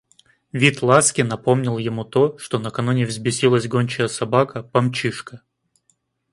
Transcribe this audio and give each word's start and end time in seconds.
Вид 0.51 0.81
Ласки 0.81 1.21
напомнил 1.21 1.77
ему 1.77 2.03
то, 2.03 2.35
что 2.39 2.57
накануне 2.57 3.05
взбесилась 3.05 3.67
гончая 3.67 4.07
собака, 4.07 4.63
Помчишка. 4.63 5.43